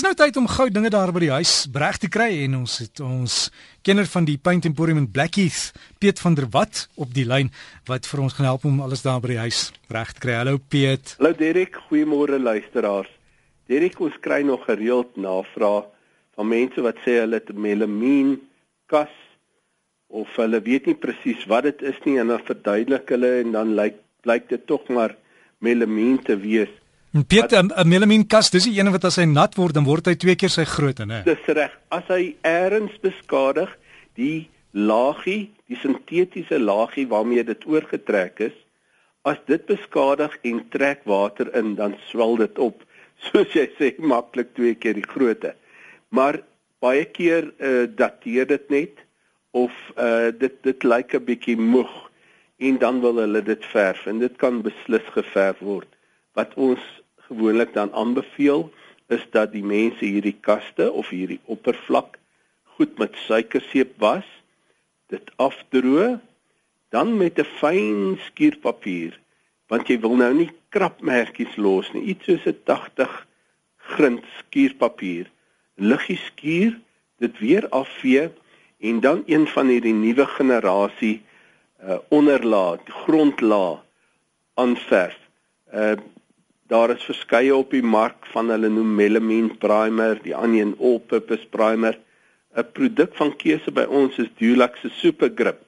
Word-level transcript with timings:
Dis 0.00 0.06
nou 0.08 0.16
tyd 0.16 0.38
om 0.40 0.46
gou 0.48 0.64
dinge 0.72 0.88
daar 0.88 1.10
by 1.12 1.20
die 1.20 1.34
huis 1.34 1.50
reg 1.76 1.98
te 2.00 2.08
kry 2.08 2.30
en 2.46 2.54
ons 2.62 2.78
het 2.80 3.02
ons 3.04 3.34
kenner 3.84 4.06
van 4.08 4.24
die 4.24 4.38
Paint 4.40 4.64
Emporium 4.64 5.02
in 5.02 5.08
Blackheath, 5.12 5.74
Piet 6.00 6.22
van 6.24 6.38
der 6.38 6.46
Walt 6.54 6.86
op 6.96 7.12
die 7.12 7.26
lyn 7.28 7.50
wat 7.90 8.08
vir 8.08 8.22
ons 8.24 8.38
gaan 8.38 8.48
help 8.48 8.64
om 8.64 8.78
alles 8.80 9.04
daar 9.04 9.20
by 9.20 9.34
die 9.34 9.42
huis 9.42 9.58
reg 9.92 10.14
te 10.16 10.24
kry. 10.24 10.38
Hallo 10.38 10.56
Piet. 10.56 11.12
Hallo 11.18 11.36
Derek, 11.36 11.76
goeiemôre 11.90 12.40
luisteraars. 12.40 13.12
Derek, 13.68 14.00
ons 14.00 14.16
kry 14.24 14.40
nog 14.40 14.64
gereeld 14.70 15.20
navrae 15.20 15.84
van 16.32 16.48
mense 16.48 16.88
wat 16.88 17.04
sê 17.04 17.20
hulle 17.20 17.42
het 17.42 17.52
melamine 17.52 18.38
kas 18.88 19.12
of 20.08 20.32
hulle 20.40 20.64
weet 20.64 20.88
nie 20.88 20.96
presies 20.96 21.44
wat 21.52 21.68
dit 21.68 21.90
is 21.92 22.00
nie 22.08 22.16
en 22.24 22.32
dan 22.32 22.48
verduidelik 22.48 23.18
hulle 23.18 23.36
en 23.42 23.52
dan 23.58 23.76
lyk 23.76 24.00
blyk 24.24 24.48
dit 24.48 24.64
tog 24.64 24.88
maar 24.88 25.12
melamine 25.60 26.24
te 26.24 26.40
wees. 26.40 26.72
En 27.12 27.26
Piet, 27.26 27.52
'n 27.52 27.88
melamine 27.88 28.26
kas, 28.26 28.50
dis 28.50 28.64
die 28.64 28.78
een 28.78 28.90
wat 28.90 29.04
as 29.04 29.16
hy 29.16 29.24
nat 29.24 29.56
word, 29.58 29.74
dan 29.74 29.84
word 29.84 30.06
hy 30.06 30.14
twee 30.14 30.36
keer 30.36 30.48
sy 30.48 30.64
grootte, 30.64 31.04
né? 31.06 31.22
Dis 31.24 31.46
reg. 31.46 31.72
As 31.90 32.06
hy 32.06 32.36
eers 32.46 33.00
beskadig, 33.02 33.70
die 34.14 34.48
laagie, 34.70 35.50
die 35.66 35.76
sintetiese 35.76 36.58
laagie 36.58 37.08
waarmee 37.10 37.42
dit 37.44 37.66
oorgetrek 37.66 38.38
is, 38.38 38.54
as 39.24 39.38
dit 39.46 39.66
beskadig 39.66 40.36
en 40.42 40.62
trek 40.70 41.02
water 41.04 41.50
in, 41.58 41.74
dan 41.74 41.96
swel 42.06 42.36
dit 42.36 42.58
op, 42.58 42.84
soos 43.26 43.50
jy 43.58 43.66
sê, 43.78 43.90
maklik 43.98 44.54
twee 44.54 44.74
keer 44.74 44.94
die 44.94 45.06
grootte. 45.06 45.56
Maar 46.14 46.38
baie 46.78 47.04
keer 47.04 47.50
uh, 47.58 47.88
dateer 47.90 48.46
dit 48.46 48.70
net 48.70 49.02
of 49.50 49.74
uh, 49.98 50.30
dit 50.30 50.62
dit 50.62 50.84
lyk 50.84 51.14
'n 51.14 51.24
bietjie 51.26 51.58
moeg 51.58 51.90
en 52.58 52.78
dan 52.78 53.00
wil 53.00 53.18
hulle 53.18 53.42
dit 53.42 53.64
verf 53.74 54.06
en 54.06 54.18
dit 54.18 54.36
kan 54.38 54.62
beslis 54.62 55.06
geverf 55.10 55.58
word. 55.58 55.88
Wat 56.38 56.54
ons 56.54 56.80
gewoonlik 57.30 57.72
dan 57.74 57.92
aanbeveel 57.94 58.70
is 59.06 59.22
dat 59.30 59.52
die 59.54 59.64
mense 59.64 60.04
hierdie 60.04 60.36
kaste 60.42 60.90
of 60.92 61.08
hierdie 61.14 61.40
oppervlak 61.50 62.18
goed 62.76 62.98
met 62.98 63.16
suikerseep 63.26 63.96
was, 64.02 64.26
dit 65.12 65.30
afdroog, 65.36 66.18
dan 66.90 67.16
met 67.16 67.38
'n 67.38 67.50
fyn 67.60 68.18
skuurpapier, 68.26 69.18
want 69.68 69.88
jy 69.88 69.98
wil 70.00 70.16
nou 70.16 70.34
nie 70.34 70.50
krapmerkies 70.74 71.56
los 71.56 71.92
nie, 71.92 72.02
iets 72.02 72.24
soos 72.24 72.46
'n 72.46 72.58
80 72.64 73.26
grind 73.76 74.24
skuurpapier. 74.38 75.30
Liggie 75.74 76.16
skuur, 76.16 76.80
dit 77.18 77.38
weer 77.38 77.68
afvee 77.68 78.30
en 78.78 79.00
dan 79.00 79.22
een 79.26 79.46
van 79.46 79.66
hierdie 79.66 79.94
nuwe 79.94 80.26
generasie 80.26 81.22
uh 81.84 81.98
onderlaag, 82.08 82.80
grondlaag 83.04 83.84
aanverf. 84.54 85.18
Uh 85.72 85.96
Daar 86.70 86.92
is 86.94 87.02
verskeie 87.02 87.54
op 87.56 87.72
die 87.74 87.82
mark 87.82 88.26
van 88.30 88.50
hulle 88.52 88.68
noem 88.70 88.92
melamine 88.94 89.56
primer, 89.58 90.20
die 90.22 90.36
onion 90.38 90.76
all 90.78 91.00
purpose 91.12 91.46
primer. 91.50 91.96
'n 92.54 92.66
Produk 92.76 93.16
van 93.18 93.32
keuse 93.36 93.72
by 93.74 93.86
ons 93.90 94.18
is 94.22 94.30
Dulux 94.38 94.80
se 94.80 94.90
super 95.00 95.30
grip 95.34 95.66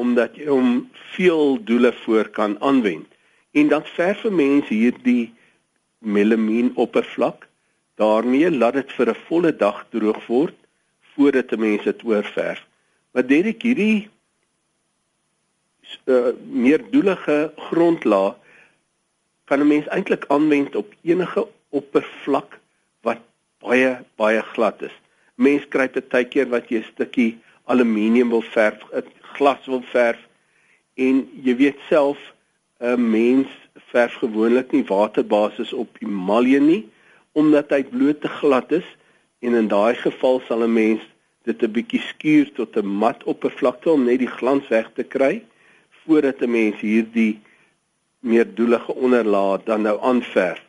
omdat 0.00 0.36
jy 0.38 0.46
hom 0.48 0.88
veel 1.14 1.58
doele 1.68 1.92
voor 1.92 2.28
kan 2.28 2.54
aanwend. 2.62 3.06
En 3.52 3.68
dan 3.68 3.82
verf 3.84 4.22
mense 4.24 4.74
hierdie 4.74 5.32
melamine 5.98 6.70
oppervlak 6.74 7.48
daarmee 8.00 8.50
laat 8.50 8.78
dit 8.78 8.92
vir 8.92 9.10
'n 9.10 9.22
volle 9.28 9.52
dag 9.56 9.86
droog 9.90 10.26
word 10.26 10.56
voordat 11.14 11.58
mense 11.58 11.84
dit 11.84 12.04
oorverf. 12.04 12.62
Maar 13.12 13.26
Derek 13.26 13.62
hierdie 13.62 14.08
uh, 16.06 16.32
meer 16.46 16.80
doelige 16.90 17.52
grondlaag 17.56 18.38
kan 19.50 19.60
'n 19.60 19.66
mens 19.66 19.86
eintlik 19.90 20.24
aanwend 20.28 20.76
op 20.78 20.94
enige 21.02 21.42
oppervlak 21.68 22.58
wat 23.02 23.22
baie 23.58 23.98
baie 24.16 24.42
glad 24.54 24.82
is. 24.82 24.96
Mens 25.34 25.66
kry 25.68 25.88
dit 25.90 26.08
baie 26.08 26.24
keer 26.24 26.48
wat 26.54 26.68
jy 26.70 26.78
'n 26.78 26.90
stukkie 26.92 27.32
aluminium 27.64 28.30
wil 28.30 28.42
verf, 28.42 28.78
glas 29.34 29.66
wil 29.66 29.82
verf 29.82 30.20
en 30.94 31.28
jy 31.42 31.54
weet 31.56 31.78
self 31.88 32.18
'n 32.78 33.10
mens 33.10 33.48
verf 33.92 34.14
gewoonlik 34.22 34.72
nie 34.72 34.84
waterbasis 34.84 35.72
op 35.72 35.98
emalje 36.00 36.60
nie 36.60 36.82
omdat 37.32 37.70
hy 37.70 37.82
bloot 37.84 38.20
te 38.20 38.28
glad 38.40 38.72
is 38.72 38.88
en 39.40 39.54
in 39.54 39.68
daai 39.68 39.94
geval 39.94 40.42
sal 40.46 40.62
'n 40.62 40.72
mens 40.72 41.02
dit 41.42 41.62
'n 41.62 41.72
bietjie 41.72 42.02
skuur 42.12 42.52
tot 42.52 42.76
'n 42.76 42.86
mat 43.02 43.24
oppervlakte 43.24 43.90
om 43.90 44.04
net 44.04 44.18
die 44.18 44.34
glans 44.38 44.68
weg 44.68 44.90
te 44.94 45.02
kry 45.02 45.42
voordat 46.04 46.42
'n 46.42 46.50
mens 46.50 46.80
hierdie 46.80 47.40
meer 48.20 48.54
doelige 48.54 48.94
onderlaag 48.94 49.64
dan 49.64 49.82
nou 49.82 49.96
aanverf 50.00 50.60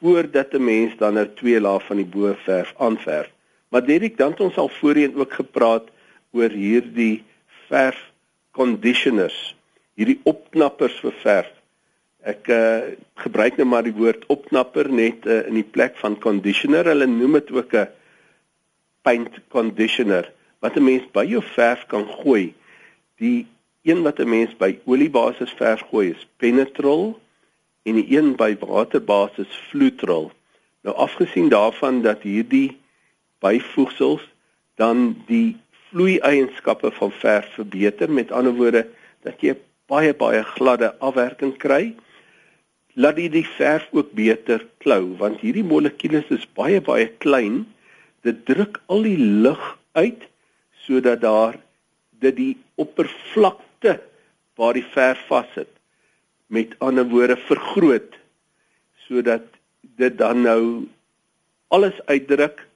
voordat 0.00 0.52
'n 0.52 0.64
mens 0.64 0.96
dan 0.96 1.14
nou 1.14 1.28
twee 1.34 1.60
lae 1.60 1.80
van 1.80 1.96
die 1.96 2.06
bo 2.06 2.34
verf 2.44 2.74
aanverf. 2.76 3.30
Maar 3.68 3.84
Derek, 3.84 4.16
dan 4.16 4.30
het 4.30 4.40
ons 4.40 4.56
al 4.56 4.68
voorheen 4.68 5.16
ook 5.16 5.32
gepraat 5.32 5.88
oor 6.30 6.50
hierdie 6.50 7.24
verf 7.68 8.12
conditioners, 8.50 9.56
hierdie 9.94 10.20
opknappers 10.22 11.00
vir 11.00 11.12
verf. 11.12 11.50
Ek 12.20 12.48
uh, 12.48 12.78
gebruik 13.14 13.56
nou 13.56 13.68
maar 13.68 13.86
die 13.86 13.96
woord 13.96 14.26
opknapper 14.26 14.90
net 14.92 15.26
uh, 15.26 15.46
in 15.46 15.54
die 15.54 15.70
plek 15.76 15.96
van 15.96 16.18
conditioner. 16.18 16.84
Hulle 16.84 17.06
noem 17.06 17.38
dit 17.38 17.52
ook 17.52 17.72
'n 17.74 17.88
paint 19.02 19.40
conditioner 19.48 20.32
wat 20.60 20.76
'n 20.76 20.84
mens 20.84 21.06
by 21.12 21.24
jou 21.24 21.42
verf 21.42 21.86
kan 21.86 22.06
gooi. 22.08 22.54
Die 23.16 23.46
een 23.82 24.02
wat 24.02 24.18
'n 24.18 24.28
mens 24.28 24.56
by 24.56 24.78
oliebasis 24.84 25.52
verf 25.56 25.80
gooi 25.90 26.10
is 26.10 26.26
penetrol 26.36 27.20
en 27.82 27.94
die 27.94 28.16
een 28.16 28.36
by 28.36 28.56
waterbasis 28.58 29.52
flutrol. 29.68 30.32
Nou 30.82 30.96
afgesien 30.96 31.48
daarvan 31.48 32.02
dat 32.02 32.22
hierdie 32.22 32.78
byvoegsels 33.38 34.22
dan 34.74 35.22
die 35.26 35.56
vloeieienskappe 35.88 36.90
van 36.90 37.12
verf 37.12 37.54
verbeter, 37.54 38.10
met 38.10 38.32
ander 38.32 38.52
woorde 38.52 38.86
dat 39.22 39.40
jy 39.40 39.56
baie 39.86 40.14
baie 40.14 40.42
gladde 40.42 40.94
afwerking 40.98 41.56
kry, 41.56 41.94
laat 42.94 43.16
dit 43.16 43.32
die 43.32 43.46
verf 43.56 43.88
ook 43.90 44.12
beter 44.12 44.66
klou 44.78 45.16
want 45.16 45.40
hierdie 45.40 45.64
molekules 45.64 46.28
is 46.28 46.46
baie 46.54 46.80
baie 46.80 47.08
klein. 47.24 47.64
Dit 48.22 48.44
druk 48.44 48.80
al 48.86 49.02
die 49.02 49.18
lug 49.18 49.78
uit 49.92 50.28
sodat 50.84 51.20
daar 51.20 51.58
dit 52.20 52.36
die 52.36 52.56
oppervlak 52.74 53.60
diepte 53.80 54.00
waar 54.56 54.74
die 54.74 54.84
verf 54.84 55.20
vassit 55.28 55.70
met 56.48 56.74
ander 56.80 57.06
woorde 57.08 57.36
vergroot 57.36 58.18
sodat 59.06 59.46
dit 59.96 60.18
dan 60.18 60.42
nou 60.42 60.88
alles 61.68 61.96
uitdruk. 62.06 62.66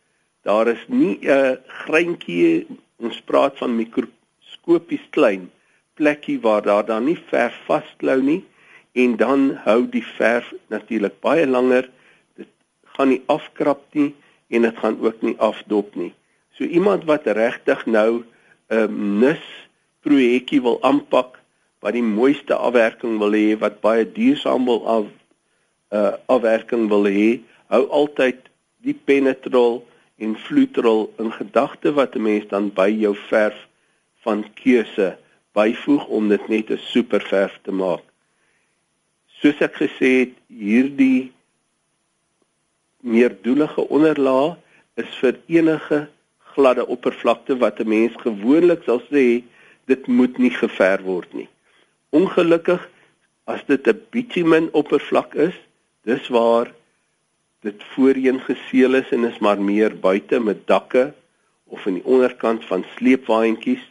Daar 0.42 0.68
is 0.68 0.84
nie 0.88 1.18
'n 1.22 1.58
greintjie 1.66 2.66
ons 2.96 3.20
praat 3.20 3.58
van 3.58 3.76
mikroskopies 3.76 5.04
klein 5.10 5.50
plekkie 5.94 6.40
waar 6.40 6.62
daar 6.62 6.84
dan 6.84 7.04
nie 7.04 7.18
verf 7.30 7.54
vasklou 7.66 8.22
nie. 8.22 8.44
En 8.92 9.16
dan 9.16 9.54
hou 9.64 9.88
die 9.88 10.06
verf 10.16 10.52
natuurlik 10.68 11.20
baie 11.20 11.46
langer. 11.46 11.90
Dit 12.36 12.48
gaan 12.84 13.08
nie 13.08 13.22
afkrap 13.26 13.82
nie 13.92 14.14
en 14.48 14.62
dit 14.62 14.76
gaan 14.78 15.00
ook 15.00 15.22
nie 15.22 15.36
afdop 15.38 15.94
nie. 15.94 16.14
So 16.52 16.64
iemand 16.64 17.04
wat 17.04 17.26
regtig 17.26 17.86
nou 17.86 18.24
'n 18.68 18.76
um, 18.76 19.18
nis 19.18 19.64
projekkie 20.04 20.60
wil 20.62 20.78
aanpak 20.82 21.40
wat 21.84 21.96
die 21.96 22.04
mooiste 22.04 22.56
afwerking 22.56 23.18
wil 23.22 23.36
hê 23.36 23.56
wat 23.60 23.80
baie 23.84 24.04
duursaam 24.16 24.64
wil 24.70 24.82
af 24.96 25.10
uh 25.98 26.12
afwerking 26.36 26.88
wil 26.92 27.08
hê 27.16 27.40
hou 27.72 27.82
altyd 28.00 28.40
die 28.84 28.96
penetrol 29.08 29.82
en 30.24 30.36
flutrol 30.46 31.06
in 31.18 31.32
gedagte 31.32 31.92
wat 31.98 32.16
'n 32.16 32.22
mens 32.22 32.48
dan 32.48 32.70
by 32.80 32.90
jou 32.90 33.14
verf 33.28 33.58
van 34.24 34.44
keuse 34.62 35.16
byvoeg 35.52 36.06
om 36.06 36.28
dit 36.28 36.48
net 36.48 36.70
'n 36.70 36.80
super 36.92 37.20
verf 37.20 37.58
te 37.62 37.72
maak. 37.72 38.04
Soos 39.40 39.60
ek 39.60 39.74
gesê 39.84 40.10
het 40.22 40.34
hierdie 40.48 41.32
meerdoelige 43.00 43.88
onderlaag 43.88 44.56
is 44.96 45.10
vir 45.20 45.34
enige 45.46 46.08
gladde 46.54 46.86
oppervlakte 46.86 47.56
wat 47.58 47.80
'n 47.80 47.88
mens 47.88 48.14
gewoonlik 48.26 48.82
sal 48.84 49.02
sê 49.12 49.42
dit 49.86 50.06
moet 50.06 50.38
nie 50.38 50.50
gever 50.50 51.02
word 51.02 51.32
nie. 51.32 51.48
Ongelukkig 52.10 52.88
as 53.44 53.64
dit 53.66 53.86
'n 53.88 54.00
bitumen 54.10 54.68
oppervlak 54.72 55.34
is, 55.34 55.54
dis 56.04 56.28
waar 56.28 56.72
dit 57.60 57.84
voorheen 57.94 58.40
geseël 58.40 58.94
is 58.94 59.10
en 59.10 59.24
is 59.24 59.38
maar 59.38 59.60
meer 59.60 59.98
buite 60.00 60.40
met 60.40 60.66
dakke 60.66 61.12
of 61.64 61.86
in 61.86 61.94
die 61.94 62.04
onderkant 62.04 62.64
van 62.64 62.84
sleepwaandjies 62.96 63.84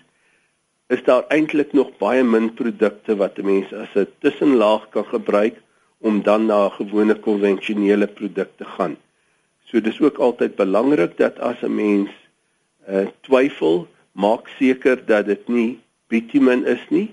is 0.93 1.03
daar 1.03 1.25
eintlik 1.33 1.73
nog 1.73 1.89
baie 1.97 2.23
min 2.23 2.51
produkte 2.53 3.15
wat 3.21 3.37
'n 3.37 3.45
mens 3.45 3.73
as 3.73 3.95
'n 3.95 4.07
tussenlaag 4.19 4.89
kan 4.89 5.05
gebruik 5.05 5.55
om 5.97 6.21
dan 6.21 6.45
na 6.45 6.65
'n 6.65 6.75
gewone 6.79 7.15
konvensionele 7.15 8.07
produk 8.07 8.49
te 8.57 8.65
gaan. 8.65 8.95
So 9.67 9.81
dis 9.81 10.01
ook 10.01 10.17
altyd 10.17 10.55
belangrik 10.55 11.17
dat 11.17 11.39
as 11.39 11.61
'n 11.61 11.75
mens 11.75 12.11
uh, 12.89 13.07
twyfel, 13.21 13.87
maak 14.13 14.47
seker 14.57 15.01
dat 15.05 15.25
dit 15.25 15.47
nie 15.49 15.79
bitumen 16.07 16.65
is 16.65 16.81
nie. 16.89 17.09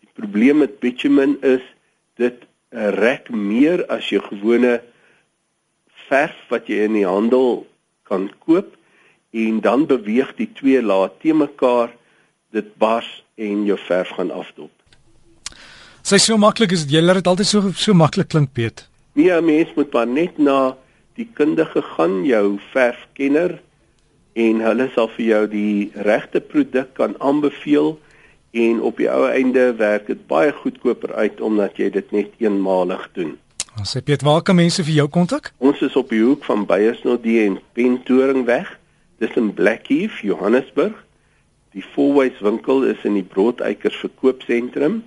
Die 0.00 0.10
probleem 0.16 0.64
met 0.64 0.80
bitumen 0.80 1.36
is 1.44 1.64
dit 2.16 2.44
rek 2.72 3.30
meer 3.30 3.84
as 3.92 4.08
jou 4.12 4.20
gewone 4.24 4.78
verf 6.08 6.36
wat 6.52 6.68
jy 6.68 6.84
in 6.88 6.96
die 6.98 7.06
handel 7.06 7.66
kan 8.08 8.28
koop 8.44 8.74
en 9.36 9.60
dan 9.60 9.86
beweeg 9.88 10.34
die 10.40 10.48
twee 10.56 10.80
lae 10.82 11.08
te 11.22 11.34
mekaar 11.36 11.92
dit 12.56 12.68
bars 12.80 13.08
en 13.36 13.64
jou 13.68 13.76
verf 13.86 14.14
gaan 14.16 14.32
afdop. 14.32 14.72
Sy 16.02 16.16
so 16.22 16.38
maklik 16.40 16.72
is 16.72 16.86
jy 16.88 17.02
laat 17.04 17.20
dit 17.20 17.28
altyd 17.28 17.48
so 17.48 17.72
so 17.76 17.92
maklik 17.92 18.30
klink 18.32 18.54
Piet. 18.56 18.88
Nee, 19.12 19.30
'n 19.30 19.44
mens 19.44 19.74
moet 19.76 19.92
maar 19.92 20.06
net 20.06 20.38
na 20.38 20.76
die 21.16 21.28
kundige 21.34 21.82
gaan, 21.82 22.24
jou 22.24 22.58
verfkenner 22.72 23.58
en 24.38 24.60
hulle 24.62 24.86
sal 24.94 25.08
vir 25.16 25.24
jou 25.26 25.42
die 25.50 25.90
regte 26.06 26.40
produk 26.40 26.92
kan 26.98 27.16
aanbeveel 27.18 27.96
en 28.58 28.80
op 28.80 29.00
die 29.02 29.08
ou 29.10 29.26
einde 29.26 29.72
werk 29.80 30.06
dit 30.06 30.20
baie 30.30 30.52
goedkoper 30.54 31.14
uit 31.18 31.40
omdat 31.44 31.78
jy 31.80 31.90
dit 31.96 32.12
net 32.14 32.30
eenmalig 32.42 33.02
doen. 33.18 33.34
Ons 33.78 33.94
sê 33.94 34.02
Piet, 34.02 34.22
waar 34.26 34.42
kan 34.42 34.58
mense 34.58 34.82
vir 34.82 34.94
jou 35.02 35.08
kontak? 35.14 35.52
Ons 35.58 35.82
is 35.86 35.96
op 35.98 36.10
die 36.10 36.22
hoek 36.22 36.46
van 36.46 36.66
Beyersnodie 36.66 37.44
en 37.44 37.58
Pentoringweg. 37.78 38.70
Dis 39.22 39.34
in 39.38 39.52
Blackheath, 39.54 40.18
Johannesburg. 40.22 40.96
Die 41.74 41.84
Fourways 41.94 42.38
winkel 42.42 42.82
is 42.90 43.02
in 43.06 43.14
die 43.18 43.26
Broodeikers 43.26 43.98
verkoopsentrum. 44.02 45.02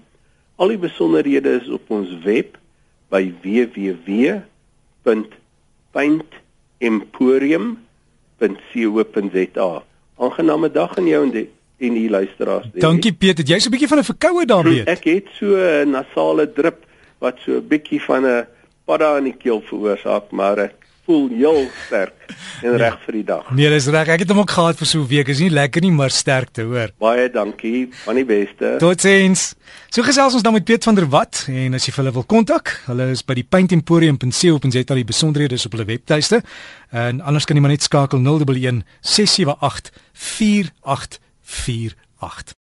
Al 0.55 0.75
die 0.75 0.79
besonderhede 0.79 1.57
is 1.59 1.71
op 1.71 1.89
ons 1.91 2.13
web 2.23 2.55
by 3.11 3.25
www.paintemporium.co.za. 8.41 9.83
Aangename 10.21 10.71
dag 10.71 10.97
aan 10.97 11.07
jou 11.07 11.23
en 11.25 11.31
die, 11.33 11.47
en 11.81 11.93
die 11.97 12.09
luisteraars. 12.09 12.67
Dankie 12.73 13.13
Piet, 13.13 13.37
het 13.41 13.47
jy 13.49 13.59
so 13.59 13.69
'n 13.69 13.71
bietjie 13.71 13.87
van 13.87 13.99
'n 13.99 14.03
verkoue 14.03 14.45
daarmee? 14.45 14.83
Ek 14.85 15.03
het 15.03 15.27
so 15.37 15.55
'n 15.55 15.89
nasale 15.89 16.51
drip 16.53 16.85
wat 17.19 17.37
so 17.45 17.57
'n 17.57 17.67
bietjie 17.67 18.01
van 18.01 18.25
'n 18.25 18.47
padda 18.85 19.17
in 19.17 19.23
die 19.23 19.37
keel 19.37 19.61
veroorsaak, 19.61 20.31
maar 20.31 20.57
ek 20.57 20.80
voel 21.11 21.27
heel 21.35 21.65
sterk 21.85 22.13
en 22.63 22.77
reg 22.79 22.95
vir 23.05 23.13
die 23.19 23.25
dag. 23.27 23.49
Nee, 23.57 23.69
dis 23.73 23.87
reg. 23.91 24.07
Ek 24.13 24.21
het 24.23 24.29
hom 24.31 24.39
ook 24.43 24.53
gehad 24.55 24.77
vir 24.79 24.87
so 24.87 25.01
'n 25.01 25.07
week. 25.07 25.27
Is 25.27 25.41
nie 25.43 25.49
lekker 25.49 25.81
nie, 25.81 25.91
maar 25.91 26.09
sterkte, 26.09 26.63
hoor. 26.63 26.89
Baie 26.99 27.29
dankie. 27.29 27.89
Van 28.05 28.15
die 28.15 28.25
beste. 28.25 28.75
Totsiens. 28.79 29.55
So 29.89 30.03
gesels 30.03 30.33
ons 30.33 30.43
dan 30.43 30.53
met 30.53 30.63
Piet 30.63 30.83
van 30.83 30.95
der 30.95 31.09
Walt 31.09 31.45
en 31.47 31.73
as 31.73 31.85
jy 31.85 31.93
hulle 31.95 32.11
wil 32.11 32.23
kontak, 32.23 32.81
hulle 32.85 33.11
is 33.11 33.23
by 33.23 33.33
die 33.33 33.43
paintemporium.co.za 33.43 34.95
die 34.95 35.03
besonderhede 35.03 35.55
is 35.55 35.65
op 35.65 35.71
hulle 35.71 35.85
webtuiste. 35.85 36.41
En 36.91 37.21
anders 37.21 37.45
kan 37.45 37.55
jy 37.55 37.61
maar 37.61 37.71
net 37.71 37.83
skakel 37.83 38.19
011 38.19 38.83
678 39.01 39.91
4848. 40.13 42.55